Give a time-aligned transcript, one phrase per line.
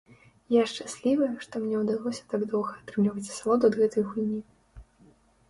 [0.53, 4.41] Я шчаслівы, што мне ўдалося так доўга атрымліваць асалоду ад гэтай гульні!